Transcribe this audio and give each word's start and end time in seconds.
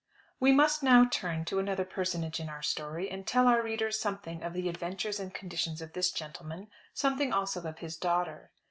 We 0.39 0.51
must 0.51 0.81
now 0.81 1.05
turn 1.05 1.45
to 1.45 1.59
another 1.59 1.85
personage 1.85 2.39
in 2.39 2.49
our 2.49 2.63
story, 2.63 3.07
and 3.07 3.27
tell 3.27 3.47
our 3.47 3.61
readers 3.61 3.99
something 4.01 4.41
of 4.41 4.53
the 4.53 4.67
adventures 4.67 5.19
and 5.19 5.31
conditions 5.31 5.79
of 5.79 5.93
this 5.93 6.09
gentleman; 6.09 6.69
something 6.91 7.31
also 7.31 7.61
of 7.61 7.77
his 7.77 7.97
daughter. 7.97 8.49